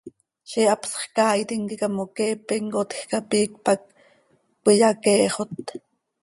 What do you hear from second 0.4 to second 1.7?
Ziix hapsx caaitim